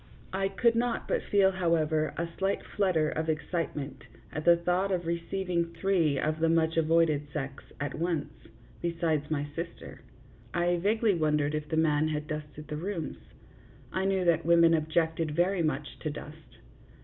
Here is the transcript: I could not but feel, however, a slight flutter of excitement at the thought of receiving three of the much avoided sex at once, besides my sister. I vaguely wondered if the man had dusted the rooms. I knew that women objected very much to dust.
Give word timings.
I 0.33 0.47
could 0.47 0.73
not 0.73 1.07
but 1.07 1.21
feel, 1.21 1.51
however, 1.51 2.15
a 2.17 2.27
slight 2.39 2.63
flutter 2.75 3.09
of 3.11 3.29
excitement 3.29 4.03
at 4.33 4.45
the 4.45 4.57
thought 4.57 4.91
of 4.91 5.05
receiving 5.05 5.75
three 5.75 6.17
of 6.17 6.39
the 6.39 6.49
much 6.49 6.75
avoided 6.75 7.27
sex 7.31 7.63
at 7.79 7.93
once, 7.93 8.33
besides 8.81 9.29
my 9.29 9.45
sister. 9.55 10.01
I 10.55 10.77
vaguely 10.77 11.13
wondered 11.13 11.53
if 11.53 11.69
the 11.69 11.77
man 11.77 12.07
had 12.07 12.25
dusted 12.25 12.67
the 12.67 12.77
rooms. 12.77 13.19
I 13.93 14.05
knew 14.05 14.25
that 14.25 14.43
women 14.43 14.73
objected 14.73 15.35
very 15.35 15.61
much 15.61 15.99
to 15.99 16.09
dust. 16.09 16.57